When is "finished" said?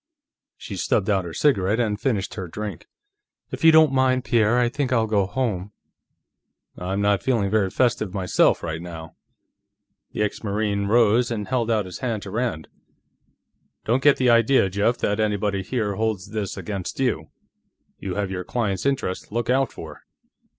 2.01-2.33